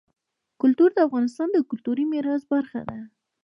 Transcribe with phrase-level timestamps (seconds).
[0.61, 2.99] کلتور د افغانستان د کلتوري میراث برخه ده.